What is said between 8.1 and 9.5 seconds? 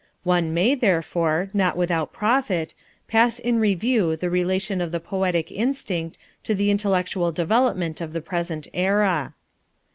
the present era.